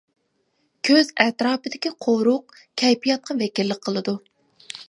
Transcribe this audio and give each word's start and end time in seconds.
كۆز 0.89 1.11
ئەتراپىدىكى 1.25 1.93
قورۇق: 2.05 2.57
كەيپىياتقا 2.83 3.39
ۋەكىللىك 3.45 3.85
قىلىدۇ. 3.89 4.21